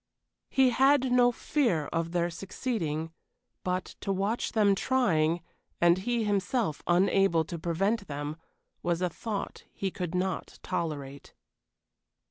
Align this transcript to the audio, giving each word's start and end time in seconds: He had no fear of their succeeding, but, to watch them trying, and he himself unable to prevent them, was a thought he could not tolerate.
He 0.49 0.71
had 0.71 1.11
no 1.11 1.31
fear 1.31 1.85
of 1.93 2.11
their 2.11 2.31
succeeding, 2.31 3.11
but, 3.63 3.85
to 4.01 4.11
watch 4.11 4.53
them 4.53 4.73
trying, 4.73 5.43
and 5.79 5.99
he 5.99 6.23
himself 6.23 6.81
unable 6.87 7.45
to 7.45 7.59
prevent 7.59 8.07
them, 8.07 8.35
was 8.81 9.03
a 9.03 9.09
thought 9.11 9.65
he 9.71 9.91
could 9.91 10.15
not 10.15 10.57
tolerate. 10.63 11.35